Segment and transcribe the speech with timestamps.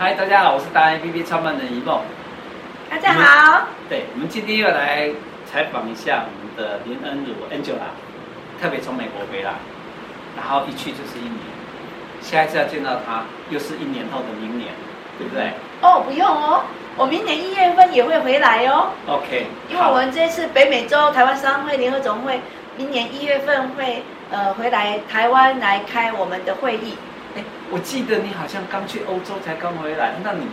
[0.00, 2.00] 嗨，大家好，我是大 A P P 创办人一梦。
[2.88, 3.66] 大家好。
[3.86, 5.10] 对，我们今天要来
[5.44, 7.92] 采访一下我们的林恩如 Angela，
[8.58, 9.52] 特别从美国回来，
[10.34, 11.36] 然后一去就是一年，
[12.22, 14.70] 下一次要见到她又是一年后的明年，
[15.18, 15.52] 对不对？
[15.82, 16.62] 哦，不用哦，
[16.96, 18.88] 我明年一月份也会回来哦。
[19.06, 22.40] OK，因为我们这次北美洲台湾商会联合总会
[22.78, 26.96] 明年一月份会呃回来台湾来开我们的会议。
[27.36, 30.46] 哎，我记得你好像刚去欧洲才刚回来，那你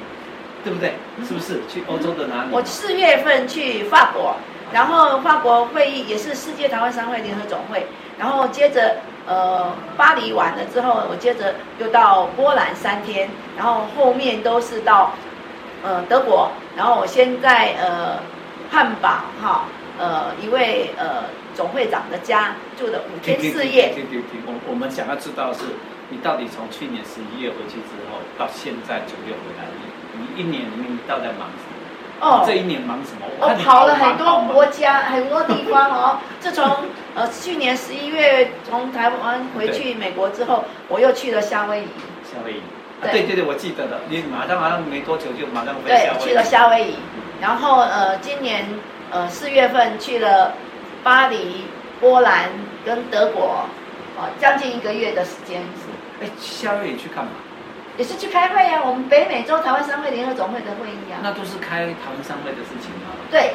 [0.63, 0.93] 对不对？
[1.25, 2.49] 是不是去欧洲的哪里？
[2.51, 4.35] 我四月份去法国，
[4.71, 7.87] 然后法国会议也是世界台湾商会联合总会，
[8.19, 15.13] 然后接着呃巴黎完了之后，我接着又到波兰三天，然后后面都是到
[15.83, 18.19] 呃德国，然后我先在呃
[18.69, 19.63] 汉堡哈
[19.97, 21.23] 呃一位呃
[21.55, 23.93] 总会长的家住了五天四夜。
[23.95, 25.59] 停停停停，我我们想要知道是。
[26.09, 29.65] 你到底从去年十一月回去之后，到现在九月回来，
[30.15, 31.75] 你你一年里面你到底在忙什么？
[32.19, 33.27] 哦，这一年忙什么？
[33.39, 36.17] 我跑了很多国家，很多地方哦。
[36.39, 36.65] 自从
[37.13, 41.87] 呃去年十一月从台湾回去美国之后，我又去了夏威夷。
[42.23, 42.61] 夏威夷，
[43.01, 43.99] 对对对，我记得了。
[44.09, 46.23] 你马上马上没多久就马上回夏威夷。
[46.23, 46.95] 对，去了夏威夷。
[47.41, 48.65] 然后呃，今年
[49.11, 50.53] 呃四月份去了
[51.03, 51.65] 巴黎、
[51.99, 52.49] 波兰
[52.83, 53.67] 跟德国，
[54.17, 55.61] 哦，将近一个月的时间。
[56.21, 57.31] 哎，夏威夷去干嘛？
[57.97, 61.17] 也是去开会呀、啊，我们北美洲台湾商会联合总会的会议啊。
[61.23, 63.13] 那都是开台湾商会的事情吗？
[63.31, 63.53] 对。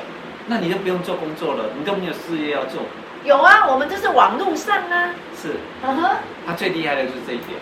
[0.48, 2.82] 那你就不用做工作了，你都没有事业要做。
[3.24, 5.14] 有啊，我们就是网络上啊。
[5.40, 5.54] 是。
[5.84, 6.10] 嗯哼。
[6.44, 7.58] 他最厉害的就是这一点。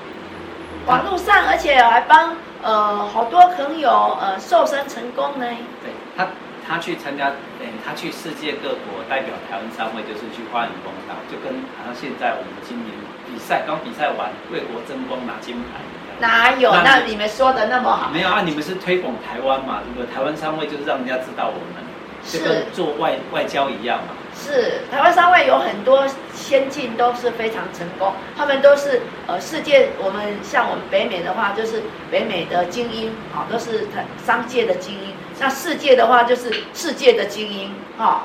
[0.87, 5.47] 网络上，而且还帮呃好多朋友呃瘦身成功呢。
[5.83, 6.27] 对他。
[6.71, 12.95] 他去参加，哎，他去世界各国代表台湾商会，就是去发扬光大，就跟好像现在我们今年
[13.27, 15.83] 比赛刚比赛完，为国争光拿金牌。
[16.21, 16.71] 哪有？
[16.71, 18.09] 那你们说的那么好？
[18.11, 20.15] 没有啊，你们是推广台湾嘛，对不对？
[20.15, 21.83] 台湾商会就是让人家知道我们，
[22.23, 24.15] 就跟做外外交一样嘛。
[24.43, 35.13] 是台湾商会有很多先进都是非常成功，他们都是呃世界，我们像我们北美的话就是北美的精英啊，都是台商界的精英。
[35.39, 38.25] 那世界的话就是世界的精英啊。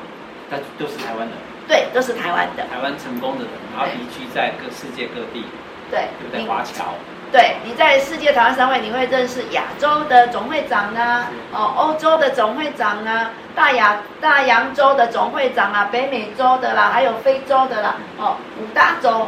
[0.50, 1.34] 那都是台湾的。
[1.68, 2.64] 对，都是台湾的。
[2.68, 5.44] 台湾成功的人，然后移居在各世界各地。
[5.92, 6.08] 对。
[6.20, 6.46] 对不对？
[6.46, 6.94] 华侨。
[7.36, 19.28] 对，你在世界台湾商会，你会认识亚洲的总会长啊，哦，欧洲的总会长啊，大亚大洋洲的总会长啊，北美洲的啦，还有非洲的啦，哦，五大洲，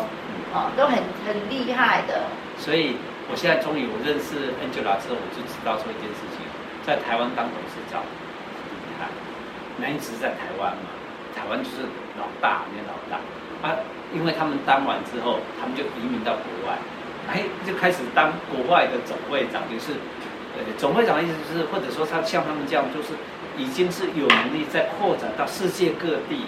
[0.56, 2.24] 哦，都很很厉害的。
[2.58, 2.96] 所以，
[3.30, 6.48] 我现在终于我认识 Angela 之后，我就知道说一件事情，
[6.88, 8.00] 在台湾当董事长，
[8.88, 9.10] 你看，
[9.84, 10.96] 那一直在台湾嘛，
[11.36, 11.84] 台湾就是
[12.16, 13.20] 老大，那老大
[13.68, 13.76] 啊，
[14.16, 16.80] 因为他们当完之后，他们就移民到国外。
[17.28, 19.92] 哎，就开始当国外的总会长，就是，
[20.56, 23.10] 呃，总会长的意思就是，或者说他像他们这样，就是
[23.58, 26.46] 已经是有能力在扩展到世界各地，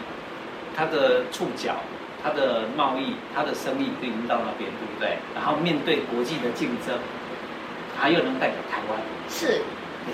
[0.76, 1.76] 他的触角、
[2.24, 5.18] 他的贸易、他的生意运到那边，对不对？
[5.36, 6.98] 然后面对国际的竞争，
[8.00, 8.98] 还有能代表台湾。
[9.28, 9.62] 是，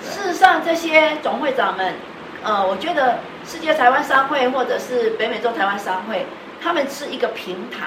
[0.02, 1.94] 事实上这些总会长们，
[2.42, 6.26] 呃，我觉得世界台湾商会或者是北美洲台湾商会，
[6.60, 7.86] 他们是一个平台，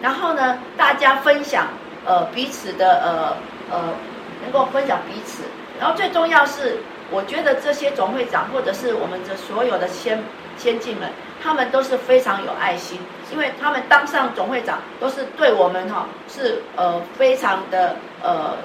[0.00, 1.66] 然后呢，大家分享。
[2.04, 3.36] 呃，彼此的呃
[3.70, 3.94] 呃，
[4.42, 5.44] 能够分享彼此，
[5.78, 6.78] 然后最重要是，
[7.12, 10.20] 我觉得这些总会长或者是我们的所有的先
[10.56, 11.08] 先进们，
[11.40, 12.98] 他们都是非常有爱心，
[13.30, 18.56] 因为他们当上总会长都是对我们哈、哦、是呃非常的呃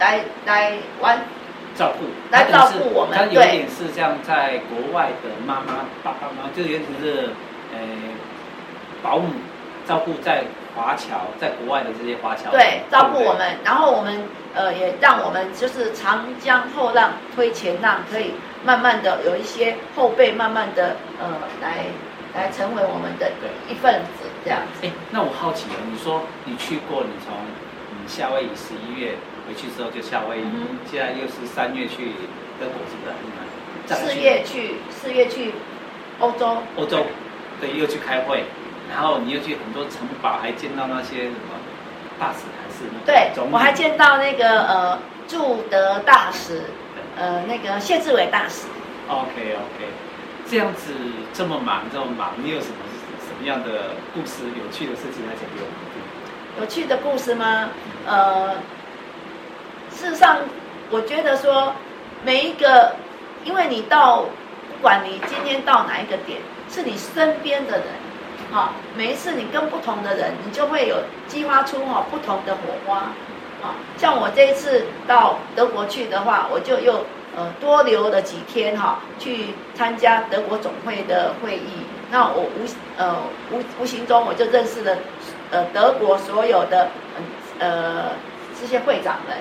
[0.00, 1.20] 来来玩
[1.76, 7.30] 照顾，来照顾我们，他有点是像在国外的妈妈爸爸妈妈，就有点是
[7.72, 7.78] 呃
[9.00, 9.28] 保姆
[9.86, 10.42] 照顾在。
[10.76, 14.22] 华侨在国外的这些华侨，对，照顾我们，然后我们
[14.54, 21.32] 呃也让我们就是长江后浪推前浪，可以慢慢的有一些后辈慢慢的呃
[21.62, 21.86] 来
[22.34, 23.32] 来成为我们的
[23.68, 24.86] 一份子这样子。
[24.86, 27.34] 哎，那我好奇了，你说你去过，你从
[27.90, 29.14] 嗯夏威夷十一月
[29.48, 32.12] 回去之后就夏威夷，嗯、现在又是三月去
[32.60, 33.14] 德国，是不是？
[33.94, 35.54] 四月去四月去
[36.18, 37.06] 欧洲，欧洲，
[37.60, 38.44] 对，又去开会。
[38.90, 41.58] 然后你又去很多城堡，还见到那些什么
[42.18, 43.04] 大使还是那？
[43.04, 46.62] 对，我还见到那个呃驻德大使，
[47.16, 48.66] 呃那个谢志伟大使。
[49.08, 49.86] OK OK，
[50.48, 50.92] 这样子
[51.32, 52.76] 这么忙这么忙，你有什么
[53.18, 56.60] 什么样的故事、有趣的事情来讲给我们听？
[56.60, 57.68] 有趣的故事吗？
[58.06, 58.54] 呃，
[59.90, 60.38] 事实上，
[60.90, 61.74] 我觉得说
[62.24, 62.94] 每一个，
[63.44, 66.40] 因为你到不管你今天到哪一个点，
[66.70, 67.86] 是你身边的人。
[68.50, 70.96] 好，每一次你跟不同的人，你就会有
[71.26, 72.98] 激发出哈不同的火花，
[73.60, 77.04] 啊，像我这一次到德国去的话，我就又
[77.36, 81.84] 呃多留了几天哈，去参加德国总会的会议。
[82.10, 82.64] 那我无
[82.96, 83.16] 呃
[83.50, 84.96] 无无形中我就认识了
[85.50, 86.88] 呃德国所有的
[87.58, 88.12] 呃
[88.58, 89.36] 这些会长们，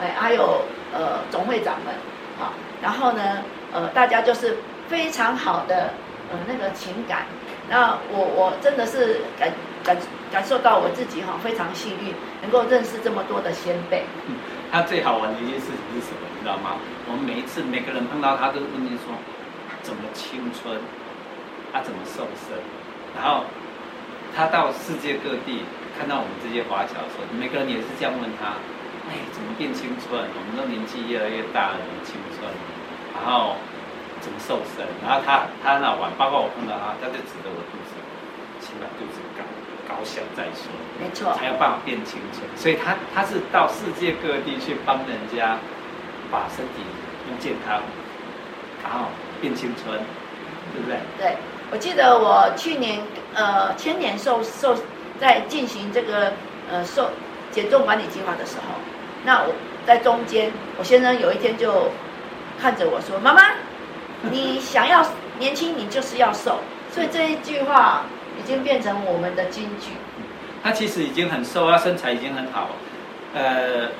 [0.00, 0.60] 哎还有
[0.92, 1.94] 呃总会长们
[2.38, 2.52] 啊，
[2.82, 3.38] 然后呢
[3.72, 4.58] 呃大家就是
[4.88, 5.94] 非常好的
[6.30, 7.24] 呃那个情感。
[7.72, 9.48] 那我我真的是感
[9.82, 9.96] 感
[10.30, 14.04] 感受到我自己哈非常幸运，能够认识这么多的先辈。
[14.70, 16.28] 他最好玩的一件事情是什么？
[16.36, 16.76] 你知道吗？
[17.08, 19.16] 我们每一次每个人碰到他都问你说，
[19.80, 20.76] 怎么青春？
[21.72, 22.60] 他、怎么瘦身？
[23.16, 23.48] 然后
[24.36, 25.64] 他到世界各地
[25.96, 28.60] 看到我们这些华侨的时候，每个人也是这样问他：
[29.08, 30.12] 哎，怎么变青春？
[30.20, 32.44] 我们都年纪越来越大了，怎么青春？
[33.16, 33.56] 然后。
[34.22, 34.86] 怎么瘦身？
[35.02, 37.98] 然后他他很好玩，包括我碰到他，他就指着我肚子，
[38.62, 39.42] 先把肚子搞
[39.90, 40.70] 搞小再说，
[41.00, 42.46] 没错，才有办法变青春。
[42.54, 45.58] 所以他他是到世界各地去帮人家
[46.30, 46.86] 把身体
[47.26, 47.82] 变健康，
[48.84, 49.08] 然后
[49.40, 49.98] 变青春，
[50.72, 50.98] 对不对？
[51.18, 51.36] 对，
[51.72, 53.00] 我记得我去年
[53.34, 54.76] 呃前年瘦瘦
[55.18, 56.32] 在进行这个
[56.70, 57.10] 呃瘦
[57.50, 58.78] 减重管理计划的时候，
[59.24, 59.52] 那我
[59.84, 61.90] 在中间，我先生有一天就
[62.60, 63.42] 看着我说：“妈妈。”
[64.30, 65.04] 你想要
[65.38, 66.60] 年轻，你就是要瘦，
[66.90, 68.02] 所以这一句话
[68.38, 69.90] 已经变成我们的金句。
[70.62, 72.70] 他其实已经很瘦，他身材已经很好，
[73.34, 73.90] 呃，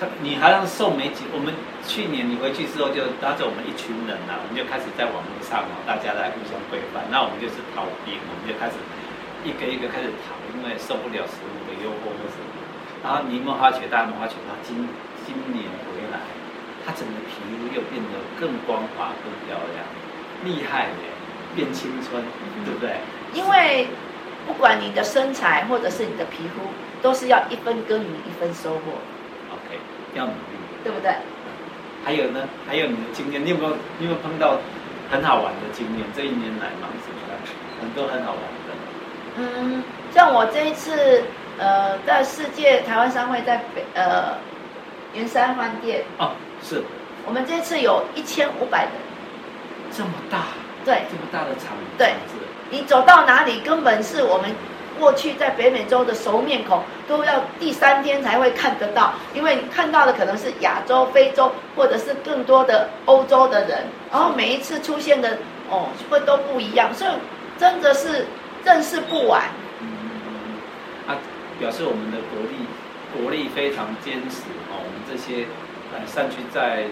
[0.00, 1.22] 他你好像瘦没几。
[1.30, 1.54] 我们
[1.86, 7.06] 去年你回去之后，就拉着我们一群人呐、啊，我们就开始在网络上哦，大家来互相规范。
[7.06, 8.74] 那我们就是逃兵，我们就开始
[9.46, 12.50] 一个一个开始逃，因为受不了食物的诱惑或什么。
[12.98, 14.74] 然后你有没有发觉，大家有没有发觉，他今
[15.22, 16.18] 今年回来。
[16.88, 19.84] 他整个皮肤又变得更光滑、更漂亮，
[20.42, 21.12] 厉害耶！
[21.54, 22.22] 变青春，
[22.64, 22.96] 对不对？
[23.34, 23.88] 因为
[24.46, 26.70] 不管你的身材或者是你的皮肤，
[27.02, 28.80] 都是要一分耕耘一分收获。
[29.52, 29.76] OK，
[30.14, 31.12] 要努力，对不对？
[32.06, 32.48] 还有呢？
[32.66, 33.76] 还有你的经验，你有没有？
[33.98, 34.56] 你有没有碰到
[35.10, 36.06] 很好玩的经验？
[36.16, 37.52] 这一年来嘛，是不是？
[37.82, 38.72] 很多很好玩的。
[39.36, 41.22] 嗯，像我这一次，
[41.58, 44.38] 呃，在世界台湾商会在北，呃。
[45.14, 46.32] 云山饭店哦，
[46.62, 46.82] 是。
[47.26, 48.92] 我们这次有一千五百人，
[49.92, 50.44] 这么大，
[50.84, 52.14] 对，这么大的场，对，
[52.70, 54.50] 你走到哪里，根本是我们
[54.98, 65.36] 过去在北美洲的熟面孔，都要第三天才会看得到，因为你看到的可能是亚洲、非洲，或者是更多的欧洲的人，然后每一次出现的
[65.68, 67.10] 哦，会都不一样，所以
[67.58, 68.26] 真的是
[68.64, 69.42] 认识不完。
[69.80, 69.86] 嗯，
[71.06, 71.14] 啊，
[71.60, 72.56] 表示我们的国力。
[73.10, 75.46] 国力非常坚持哦，我们这些
[75.92, 76.84] 呃散居在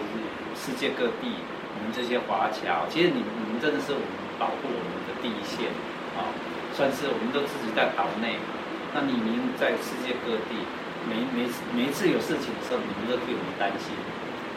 [0.56, 1.40] 世界各地，
[1.76, 4.08] 我们这些华侨，其实你们你们真的是我们
[4.38, 5.68] 保护我们的第一线
[6.16, 6.32] 啊、哦，
[6.72, 8.40] 算是我们都自己在岛内，
[8.94, 10.64] 那你们在世界各地，
[11.04, 11.44] 每每
[11.76, 13.92] 每一次有事情的时候，你们都替我们担心，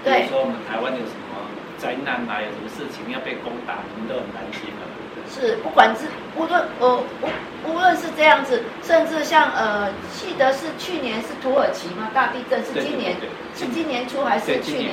[0.04, 1.28] 比如说我们台湾有什么
[1.80, 4.86] 灾难啊，有什么事情要被攻打，你们都很担心的。
[5.32, 12.10] 是，不管是无论呃无无论是这样子，甚至像呃，记得是去年是土耳其吗？
[12.14, 13.16] 大地震是今年，
[13.56, 14.92] 是今年初还是去年？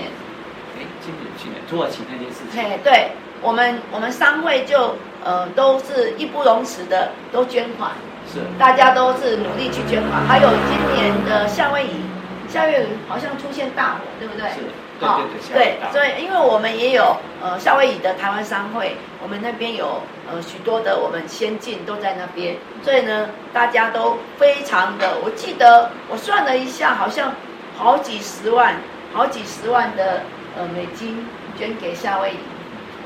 [0.79, 2.63] 哎，今年去年土耳其那件事情。
[2.63, 3.11] 嘿，对，
[3.41, 4.95] 我们我们商会就
[5.25, 7.93] 呃都是义不容辞的都捐款，
[8.31, 10.27] 是，大家都是努力去捐款。
[10.27, 12.05] 还有今年的夏威夷，
[12.47, 14.51] 夏威夷好像出现大火，对不对？
[14.51, 14.57] 是。
[14.99, 15.21] 好，
[15.53, 27.33] 对，所以因为我们也有呃夏威夷的台湾商会，我们那边有呃许多的我们先进都在那边，所以呢，大家都非常的，我记得我算了一下，好像
[27.77, 28.77] 好几十万，
[29.13, 30.23] 好几十万的
[30.57, 31.27] 呃美金
[31.59, 32.39] 捐给夏威夷。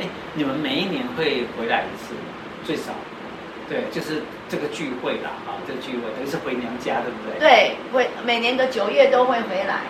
[0.00, 2.14] 哎，你们每一年会回来一次，
[2.64, 2.92] 最少？
[3.68, 7.38] 对，就是这个聚会啦，啊，这个聚会等于是回娘家，对不对？
[7.38, 9.82] 对，会每年的九月都会回来。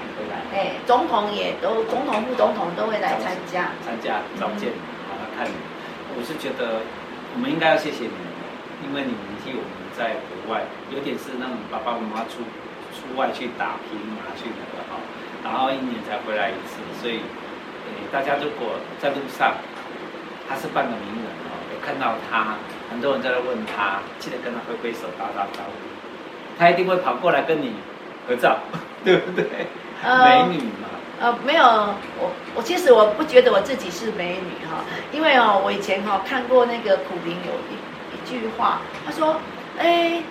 [0.52, 4.72] 哎，总统也都，总统、副总统都会来参加，参加召见，
[5.06, 5.54] 好好看你。
[6.18, 6.82] 我是觉得，
[7.34, 8.26] 我们应该要谢谢你们，
[8.82, 12.42] 因为你们替我们在国外，有点是让爸爸妈妈出
[12.90, 14.98] 出外去打拼嘛，去那个哈，
[15.46, 17.22] 然后一年才回来一次，所以，
[18.10, 19.54] 大家如果在路上，
[20.48, 22.58] 他是半个名人哦，有看到他，
[22.90, 25.78] 很多人在那问他，记得跟他挥挥手，打打招呼，
[26.58, 27.74] 他一定会跑过来跟你
[28.26, 28.58] 合照，
[29.06, 29.46] 对不对？
[30.02, 30.88] 呃、美女吗？
[31.20, 31.64] 呃，没有，
[32.18, 37.76] 我我其实我不觉得我自己是美女哈，因为哦，我以前哈看过那个苦苓有一
[38.14, 39.36] 一句话，他说，
[39.78, 40.22] 哎，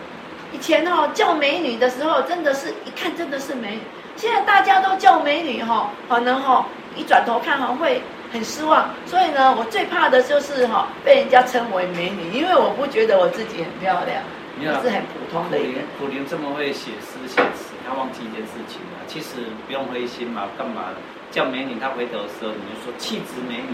[0.51, 3.81] 以前哦叫美女的时候，真的是一看真的是美女，
[4.15, 8.01] 现在大家都叫美女哈，可能哈一转头看哈会
[8.33, 14.23] 很失望，所以呢，我最怕的就是哈被人家称为美女，因为我不觉得我自己很漂亮，
[14.67, 15.79] 我是很普通的一个。
[15.97, 17.73] 苦苓这么会写诗写词。
[17.87, 19.05] 他忘记一件事情了。
[19.07, 20.93] 其实不用灰心嘛，干嘛
[21.31, 21.79] 叫美女？
[21.79, 23.73] 她回头的时候，你就说气质美女，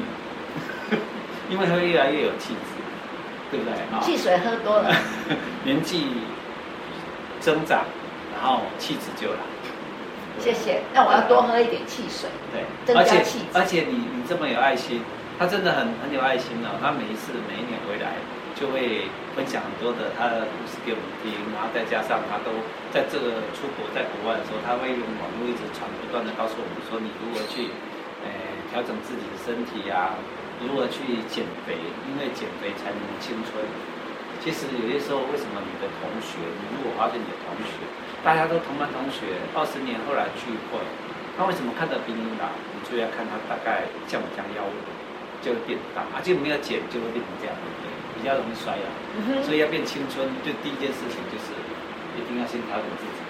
[1.49, 2.79] 因为会越来越有气质，
[3.51, 3.73] 对不对？
[4.01, 4.95] 汽水喝多了，
[5.65, 6.07] 年纪
[7.41, 7.83] 增长，
[8.33, 9.39] 然后气质就来。
[10.39, 13.45] 谢谢，那我要多喝一点汽水，对，增加气质。
[13.53, 15.01] 而且，而且你你这么有爱心，
[15.39, 16.75] 他真的很很有爱心哦。
[16.81, 18.15] 他每一次每一年回来，
[18.55, 22.55] 就会分享很多的他的故事给我们听，然后再加上他都
[22.89, 27.67] 在这个出国在国外的时候，他会用网络一直传，不断的告诉我们说，你如何去
[28.23, 28.31] 呃
[28.71, 30.23] 调整自己的身体呀、啊，
[30.63, 31.75] 如何去减肥，
[32.07, 33.59] 因为减肥才能青春。
[34.39, 37.83] 其实有些时候，为什么你的同学，你如果发现你的同学，
[38.23, 40.79] 大家都同班同学，二十年后来聚会，
[41.35, 42.47] 那为什么看得比你老？
[42.71, 44.75] 你就要看他大概降不降腰围，
[45.45, 47.87] 就会变大，而且没有减就会变成这样，对不对？
[48.17, 48.89] 比较容易衰老。
[49.21, 49.45] 嗯。
[49.45, 51.53] 所以要变青春，就第一件事情就是
[52.17, 53.21] 一定要先调整自己。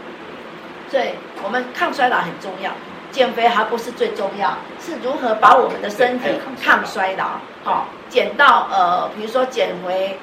[0.88, 1.12] 所以
[1.44, 2.72] 我们抗衰老很重要，
[3.12, 6.30] 减肥还不是最重要，是如何把我们的身体
[6.64, 10.18] 抗衰老，好，减到呃，比如说减回。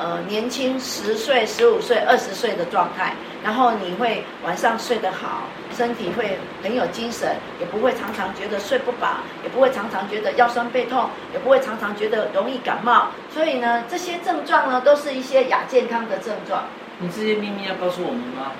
[0.00, 3.12] 呃，年轻十岁、十五岁、二十岁的状态，
[3.44, 13.08] 然后你会晚上睡得好，身体会很有精神，也不会常常觉得睡不饱，也不会常常觉得腰酸背痛，也不会常常觉得容易感冒。
[13.30, 16.64] 所以呢，这些症状呢，都是一些亚健康的症状。
[16.98, 18.52] 你这些秘密要告诉我们吗？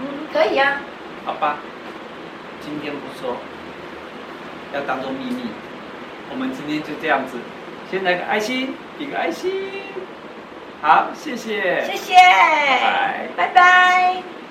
[0.00, 0.80] 嗯，可以呀、啊。
[1.24, 1.58] 好吧，
[2.60, 3.36] 今天不说，
[4.72, 5.42] 要当做秘密。
[6.30, 7.36] 我们今天就这样子，
[7.90, 9.81] 先来个爱心，比个爱心。
[10.82, 13.28] 好，谢谢，谢谢，拜拜。
[13.36, 14.32] 拜拜。